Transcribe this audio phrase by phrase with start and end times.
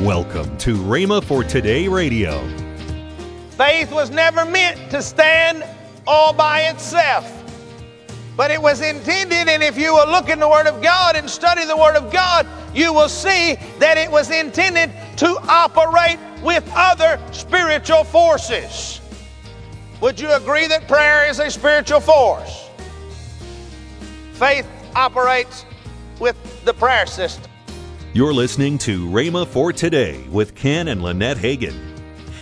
[0.00, 2.40] Welcome to Rhema for Today Radio.
[3.50, 5.62] Faith was never meant to stand
[6.06, 7.30] all by itself.
[8.34, 11.28] But it was intended, and if you will look in the Word of God and
[11.28, 16.64] study the Word of God, you will see that it was intended to operate with
[16.74, 19.02] other spiritual forces.
[20.00, 22.70] Would you agree that prayer is a spiritual force?
[24.32, 25.66] Faith operates
[26.18, 27.50] with the prayer system.
[28.12, 31.76] You're listening to Rhema for Today with Ken and Lynette Hagin.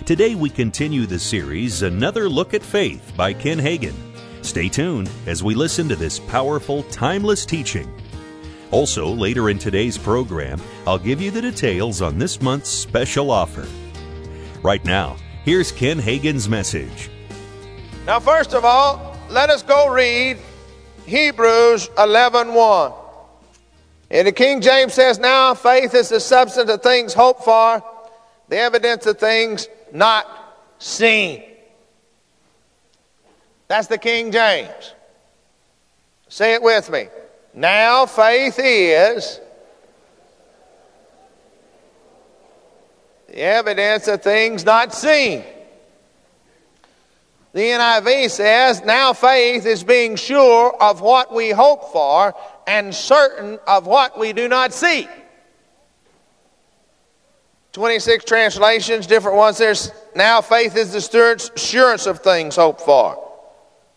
[0.07, 3.93] Today we continue the series Another Look at Faith by Ken Hagin.
[4.41, 7.87] Stay tuned as we listen to this powerful, timeless teaching.
[8.71, 13.69] Also, later in today's program, I'll give you the details on this month's special offer.
[14.63, 17.11] Right now, here's Ken Hagin's message.
[18.07, 20.39] Now, first of all, let us go read
[21.05, 22.93] Hebrews 11 1.
[24.11, 27.83] And the King James says, Now faith is the substance of things hoped for,
[28.49, 30.27] the evidence of things not
[30.79, 31.43] seen.
[33.67, 34.95] That's the King James.
[36.29, 37.09] Say it with me.
[37.53, 39.41] Now faith is
[43.29, 45.45] the evidence of things not seen.
[47.53, 52.35] The NIV says, Now faith is being sure of what we hope for
[52.69, 55.09] and certain of what we do not see.
[57.73, 59.57] 26 translations, different ones.
[59.57, 63.25] There's now faith is the assurance of things hoped for.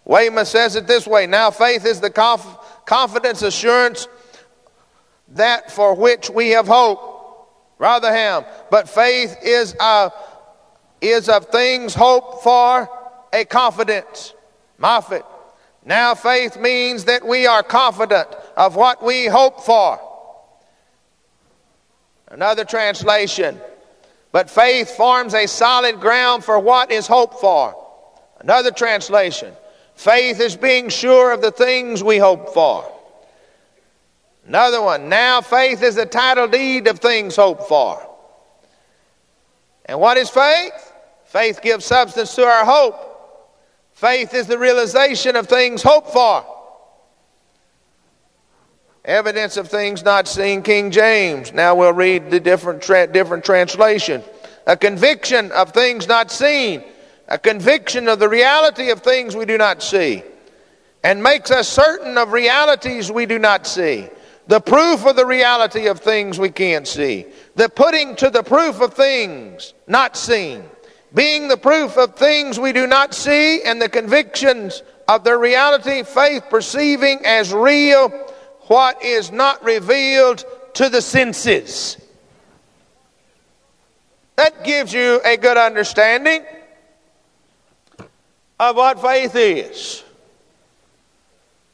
[0.06, 4.08] Weymouth says it this way Now faith is the conf- confidence, assurance
[5.34, 7.10] that for which we have hope.
[7.78, 10.12] Rotherham, but faith is, a,
[11.02, 12.88] is of things hoped for
[13.34, 14.34] a confidence.
[14.80, 15.26] Moffatt,
[15.84, 18.28] now faith means that we are confident
[18.62, 20.00] of what we hope for.
[22.28, 23.60] Another translation,
[24.32, 27.76] but faith forms a solid ground for what is hoped for.
[28.40, 29.52] Another translation,
[29.96, 32.86] faith is being sure of the things we hope for.
[34.46, 38.08] Another one, now faith is the title deed of things hoped for.
[39.86, 40.94] And what is faith?
[41.26, 42.96] Faith gives substance to our hope.
[43.94, 46.46] Faith is the realization of things hoped for.
[49.04, 51.54] Evidence of things not seen, King James.
[51.54, 54.24] Now we'll read the different, tra- different translation.
[54.68, 56.84] A conviction of things not seen.
[57.28, 60.24] A conviction of the reality of things we do not see.
[61.04, 64.08] And makes us certain of realities we do not see.
[64.48, 67.26] The proof of the reality of things we can't see.
[67.56, 70.64] The putting to the proof of things not seen
[71.14, 76.04] being the proof of things we do not see and the convictions of their reality,
[76.04, 78.10] faith perceiving as real
[78.72, 81.98] what is not revealed to the senses.
[84.38, 86.46] That gives you a good understanding
[88.58, 90.06] of what faith is.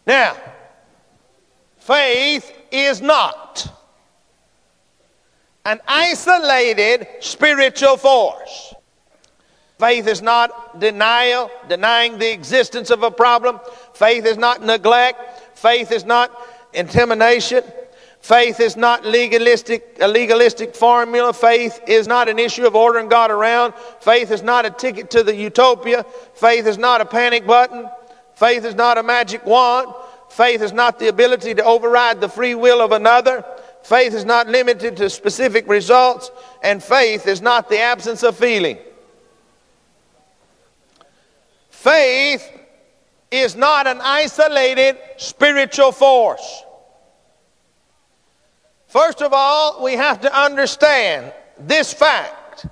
[0.08, 0.38] Now,
[1.78, 3.72] faith is not
[5.66, 8.74] an isolated spiritual force.
[9.78, 13.60] Faith is not denial, denying the existence of a problem.
[13.94, 15.60] Faith is not neglect.
[15.60, 16.32] Faith is not
[16.78, 17.64] intimidation.
[18.22, 21.34] Faith is not legalistic, a legalistic formula.
[21.34, 23.74] Faith is not an issue of ordering God around.
[24.02, 26.06] Faith is not a ticket to the utopia.
[26.34, 27.88] Faith is not a panic button.
[28.36, 29.88] Faith is not a magic wand.
[30.30, 33.46] Faith is not the ability to override the free will of another.
[33.84, 36.30] Faith is not limited to specific results.
[36.62, 38.78] And faith is not the absence of feeling.
[41.70, 42.46] Faith
[43.32, 46.64] is not an isolated spiritual force.
[48.88, 52.66] First of all, we have to understand this fact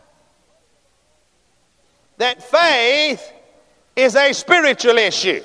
[2.17, 3.31] that faith
[3.95, 5.43] is a spiritual issue.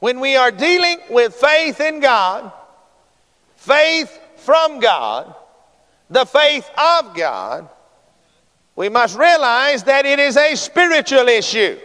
[0.00, 2.52] When we are dealing with faith in God,
[3.56, 5.34] faith from God,
[6.10, 7.68] the faith of God,
[8.74, 11.78] we must realize that it is a spiritual issue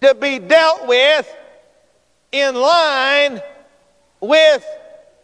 [0.00, 1.32] to be dealt with
[2.40, 3.40] in line
[4.20, 4.64] with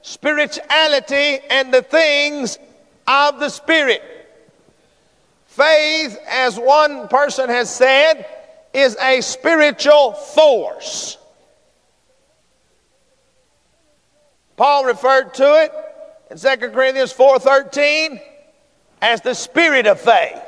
[0.03, 2.59] spirituality and the things
[3.07, 4.03] of the Spirit.
[5.47, 8.27] Faith, as one person has said,
[8.73, 11.19] is a spiritual force.
[14.57, 15.73] Paul referred to it
[16.31, 18.21] in 2 Corinthians 4:13
[19.03, 20.41] as the spirit of faith.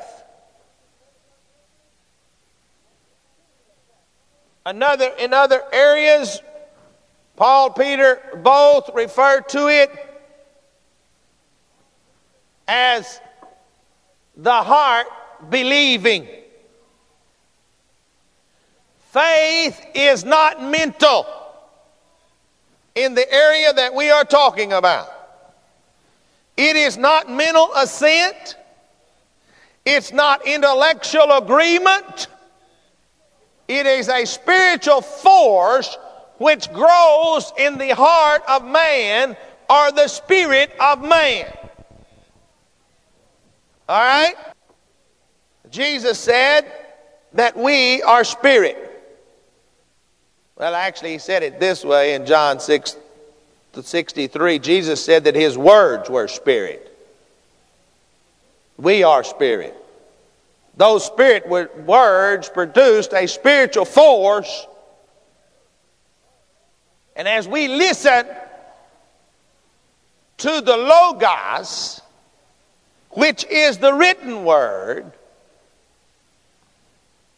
[4.65, 6.41] Another, in other areas,
[7.35, 9.91] Paul, Peter both refer to it
[12.67, 13.19] as
[14.37, 15.07] the heart
[15.49, 16.27] believing.
[19.11, 21.25] Faith is not mental
[22.95, 25.09] in the area that we are talking about.
[26.57, 28.55] It is not mental assent.
[29.85, 32.27] It's not intellectual agreement.
[33.67, 35.97] It is a spiritual force
[36.37, 39.35] which grows in the heart of man
[39.69, 41.45] or the spirit of man.
[43.87, 44.35] All right?
[45.69, 46.71] Jesus said
[47.33, 48.81] that we are spirit.
[50.57, 52.97] Well, actually, he said it this way in John 6
[53.81, 54.59] 63.
[54.59, 56.97] Jesus said that his words were spirit.
[58.77, 59.75] We are spirit.
[60.77, 64.67] Those spirit words produced a spiritual force.
[67.15, 68.25] And as we listen
[70.37, 72.01] to the Logos,
[73.11, 75.11] which is the written word,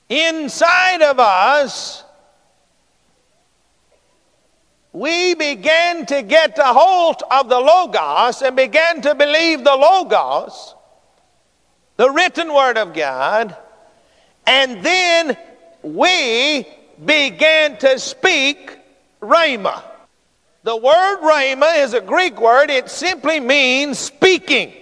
[0.10, 2.04] inside of us,
[4.94, 10.74] we began to get a hold of the Logos and began to believe the Logos,
[11.98, 13.56] the written Word of God,
[14.48, 15.38] and then
[15.84, 16.68] we
[17.06, 18.77] began to speak
[19.22, 19.84] Rhema.
[20.64, 24.74] The word Rhema is a Greek word, it simply means speaking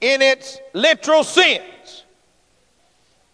[0.00, 2.04] in its literal sense.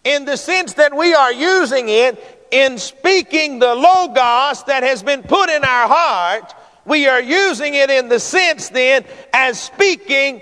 [0.03, 5.23] In the sense that we are using it, in speaking the Logos that has been
[5.23, 6.53] put in our heart,
[6.85, 9.03] we are using it in the sense then
[9.33, 10.41] as speaking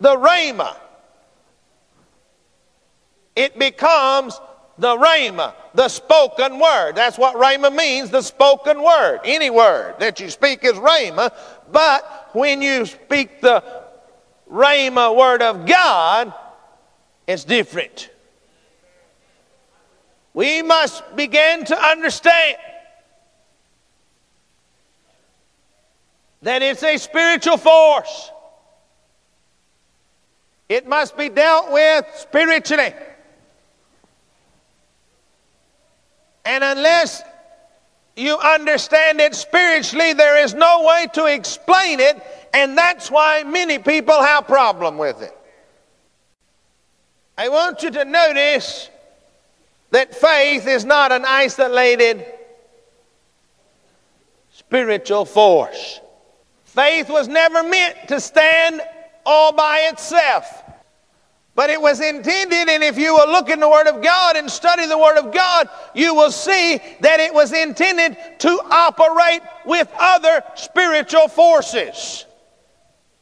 [0.00, 0.76] the Rhema.
[3.36, 4.40] It becomes
[4.78, 6.92] the Rhema, the spoken word.
[6.94, 9.20] That's what Rhema means, the spoken word.
[9.24, 11.32] Any word that you speak is Rhema,
[11.72, 13.62] but when you speak the
[14.50, 16.32] Rhema word of God,
[17.26, 18.10] it's different.
[20.34, 22.58] We must begin to understand
[26.42, 28.30] that it's a spiritual force.
[30.68, 32.92] It must be dealt with spiritually.
[36.46, 37.22] And unless
[38.16, 42.22] you understand it spiritually, there is no way to explain it,
[42.54, 45.36] and that's why many people have problem with it.
[47.36, 48.88] I want you to notice
[49.90, 52.24] that faith is not an isolated
[54.52, 56.00] spiritual force.
[56.64, 58.80] Faith was never meant to stand
[59.26, 60.62] all by itself.
[61.56, 64.50] But it was intended, and if you will look in the Word of God and
[64.50, 69.88] study the Word of God, you will see that it was intended to operate with
[69.98, 72.26] other spiritual forces.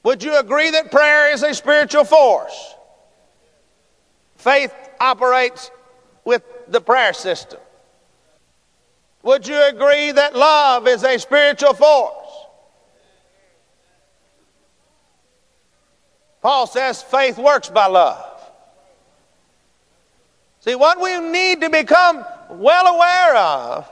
[0.02, 2.74] Would you agree that prayer is a spiritual force?
[4.34, 5.70] Faith operates
[6.24, 7.60] with the prayer system.
[9.22, 12.23] Would you agree that love is a spiritual force?
[16.44, 18.22] Paul says faith works by love.
[20.60, 23.90] See, what we need to become well aware of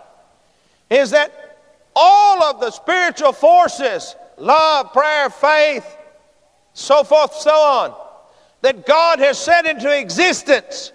[0.90, 1.56] is that
[1.96, 5.97] all of the spiritual forces love, prayer, faith,
[6.75, 7.94] so forth, so on
[8.61, 10.92] that God has set into existence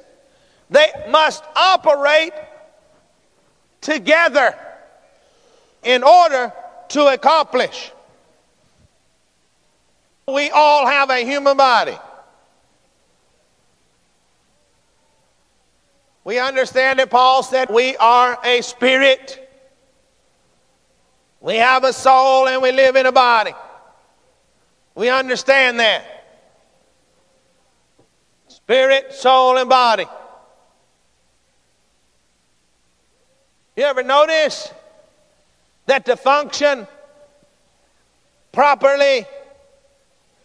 [0.70, 2.34] they must operate
[3.82, 4.56] together
[5.82, 6.54] in order
[6.90, 7.92] to accomplish.
[10.28, 11.98] We all have a human body.
[16.26, 19.50] We understand that Paul said we are a spirit.
[21.40, 23.54] We have a soul and we live in a body.
[24.96, 26.04] We understand that.
[28.50, 30.06] Spirit, soul, and body.
[33.78, 34.74] You ever notice
[35.86, 36.86] that to function
[38.52, 39.26] properly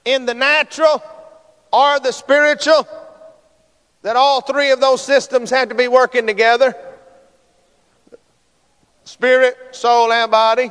[0.04, 1.02] in the natural
[1.73, 2.87] or the spiritual,
[4.02, 6.75] that all three of those systems had to be working together.
[9.04, 10.71] Spirit, soul, and body.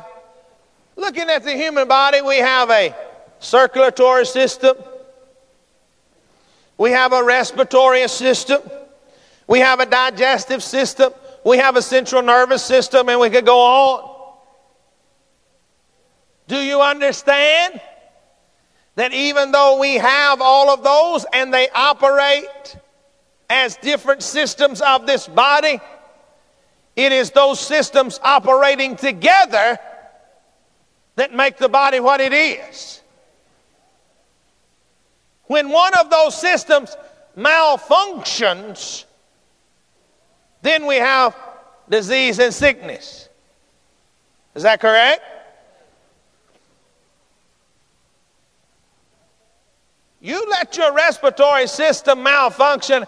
[0.96, 2.94] Looking at the human body, we have a
[3.40, 4.76] circulatory system,
[6.78, 8.62] we have a respiratory system,
[9.46, 11.12] we have a digestive system,
[11.44, 14.12] we have a central nervous system, and we could go on.
[16.46, 17.80] Do you understand
[18.94, 22.76] that even though we have all of those and they operate
[23.48, 25.80] as different systems of this body,
[26.96, 29.78] it is those systems operating together
[31.16, 33.00] that make the body what it is.
[35.44, 36.96] When one of those systems
[37.36, 39.04] malfunctions,
[40.62, 41.34] then we have
[41.88, 43.28] disease and sickness.
[44.54, 45.22] Is that correct?
[50.24, 53.04] You let your respiratory system malfunction,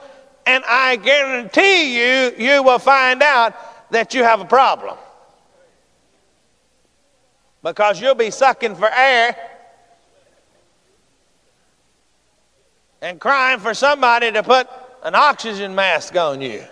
[0.46, 3.54] and I guarantee you, you will find out
[3.92, 4.98] that you have a problem.
[7.62, 9.36] Because you'll be sucking for air
[13.00, 14.68] and crying for somebody to put
[15.04, 16.64] an oxygen mask on you.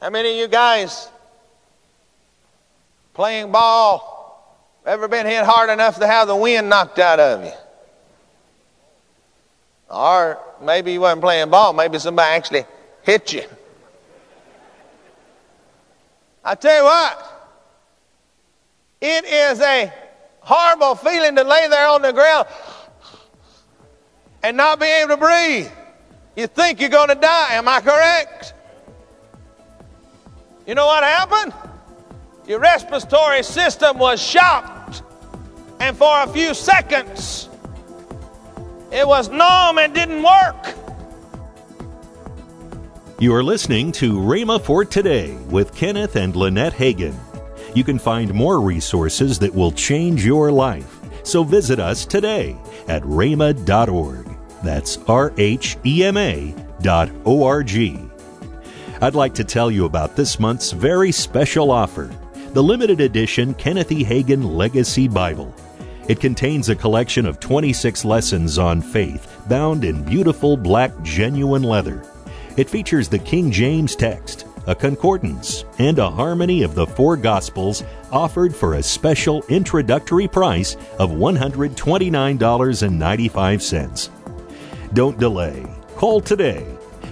[0.00, 1.08] How many of you guys
[3.12, 7.52] playing ball ever been hit hard enough to have the wind knocked out of you?
[9.90, 12.64] Or maybe you wasn't playing ball, maybe somebody actually
[13.02, 13.42] hit you.
[16.44, 17.50] I tell you what,
[19.00, 19.92] it is a
[20.40, 22.46] horrible feeling to lay there on the ground
[24.42, 25.70] and not be able to breathe.
[26.36, 28.54] You think you're going to die, am I correct?
[30.66, 31.52] You know what happened?
[32.46, 35.02] Your respiratory system was shocked,
[35.78, 37.49] and for a few seconds,
[38.92, 40.74] it was numb and didn't work.
[43.18, 47.14] You are listening to Rhema for Today with Kenneth and Lynette Hagin.
[47.74, 50.98] You can find more resources that will change your life.
[51.22, 52.56] So visit us today
[52.88, 54.26] at rhema.org.
[54.64, 57.98] That's R H E M A dot O R G.
[59.02, 62.10] I'd like to tell you about this month's very special offer
[62.52, 64.04] the limited edition Kenneth E.
[64.04, 65.54] Hagin Legacy Bible.
[66.10, 72.02] It contains a collection of 26 lessons on faith bound in beautiful black genuine leather.
[72.56, 77.84] It features the King James text, a concordance, and a harmony of the four Gospels
[78.10, 84.10] offered for a special introductory price of $129.95.
[84.92, 85.64] Don't delay.
[85.94, 86.66] Call today.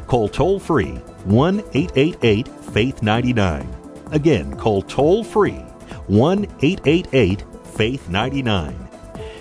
[0.09, 3.77] Call toll free 1 888 Faith 99.
[4.11, 5.63] Again, call toll free
[6.09, 7.45] 1 888
[7.77, 8.88] Faith 99.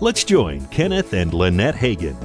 [0.00, 2.16] let's join Kenneth and Lynette Hagin.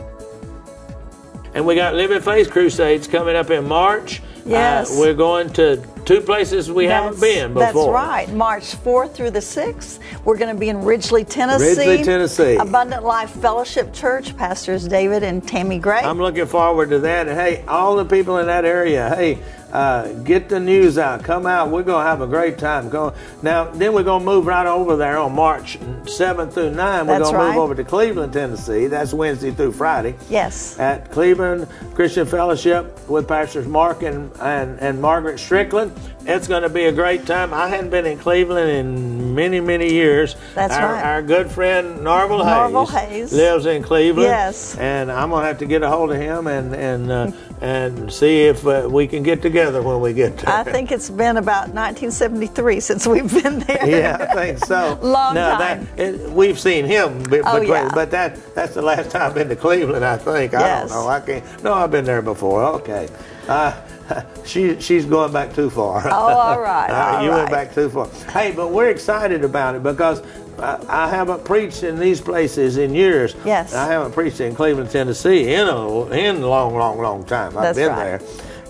[1.54, 4.22] And we got Living Faith Crusades coming up in March.
[4.46, 4.92] Yes.
[4.92, 7.94] Uh, we're going to two places we haven't been before.
[7.94, 8.30] That's right.
[8.34, 10.00] March 4th through the 6th.
[10.26, 11.88] We're going to be in Ridgely, Tennessee.
[11.88, 12.56] Ridgely, Tennessee.
[12.56, 16.02] Abundant Life Fellowship Church, Pastors David and Tammy Gray.
[16.02, 17.28] I'm looking forward to that.
[17.28, 19.40] And hey, all the people in that area, hey,
[19.72, 21.24] uh, get the news out.
[21.24, 21.70] Come out.
[21.70, 22.90] We're going to have a great time.
[22.90, 23.66] Go now.
[23.66, 27.08] Then we're going to move right over there on March 7th through 9.
[27.08, 28.88] We're That's going to move over to Cleveland, Tennessee.
[28.88, 30.16] That's Wednesday through Friday.
[30.30, 30.80] Yes.
[30.80, 35.92] At Cleveland Christian Fellowship with Pastors Mark and, and, and Margaret Strickland.
[36.26, 37.54] It's going to be a great time.
[37.54, 40.36] I hadn't been in Cleveland in many, many years.
[40.54, 41.04] That's our, right.
[41.04, 42.44] Our good friend Norval
[42.86, 43.34] Hayes, Hayes.
[43.34, 44.28] lives in Cleveland.
[44.28, 44.76] Yes.
[44.78, 48.12] And I'm going to have to get a hold of him and and uh, and
[48.12, 50.54] see if uh, we can get together when we get there.
[50.56, 53.80] I think it's been about 1973 since we've been there.
[53.90, 54.98] Yeah, I think so.
[55.02, 55.88] Long no, time.
[55.96, 57.90] That, it, we've seen him, but, Oh, yeah.
[57.94, 60.06] but that that's the last time I've been to Cleveland.
[60.06, 60.54] I think.
[60.54, 60.90] I Yes.
[60.90, 61.10] don't know.
[61.10, 61.64] I can't.
[61.64, 62.64] No, I've been there before.
[62.64, 63.08] Okay.
[63.48, 63.74] Uh,
[64.46, 66.02] she she's going back too far.
[66.08, 68.08] Oh, all right, Uh, all you went back too far.
[68.32, 70.22] Hey, but we're excited about it because.
[70.60, 73.34] I I haven't preached in these places in years.
[73.46, 73.74] Yes.
[73.74, 77.56] I haven't preached in Cleveland, Tennessee in a in a long, long, long time.
[77.58, 78.20] I've That's been right.
[78.20, 78.22] there,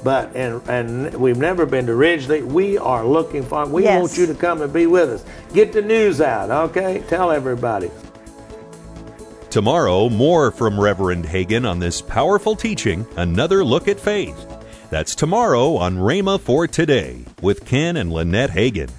[0.03, 2.41] but and and we've never been to Ridgely.
[2.43, 3.65] We are looking for.
[3.65, 3.99] We Yes.
[3.99, 5.23] want you to come and be with us.
[5.53, 7.03] Get the news out, okay?
[7.07, 7.91] Tell everybody.
[9.49, 14.45] Tomorrow, more from Reverend Hagin on this powerful teaching, Another Look at Faith.
[14.91, 18.89] That's tomorrow on Rhema for Today with Ken and Lynette Hagin.